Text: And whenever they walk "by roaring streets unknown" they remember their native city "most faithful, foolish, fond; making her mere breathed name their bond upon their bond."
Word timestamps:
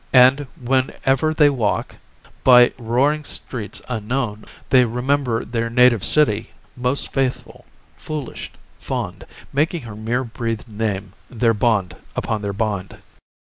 And 0.13 0.47
whenever 0.59 1.31
they 1.31 1.51
walk 1.51 1.97
"by 2.43 2.73
roaring 2.79 3.23
streets 3.23 3.83
unknown" 3.87 4.45
they 4.71 4.83
remember 4.83 5.45
their 5.45 5.69
native 5.69 6.03
city 6.03 6.49
"most 6.75 7.13
faithful, 7.13 7.65
foolish, 7.97 8.51
fond; 8.79 9.27
making 9.53 9.81
her 9.83 9.95
mere 9.95 10.23
breathed 10.23 10.67
name 10.67 11.13
their 11.29 11.53
bond 11.53 11.95
upon 12.15 12.41
their 12.41 12.51
bond." 12.51 12.97